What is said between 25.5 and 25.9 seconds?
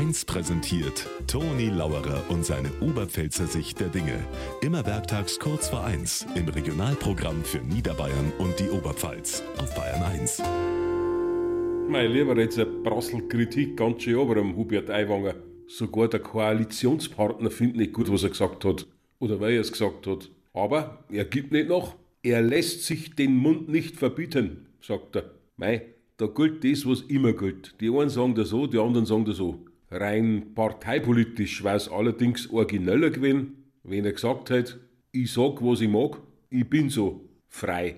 Mei,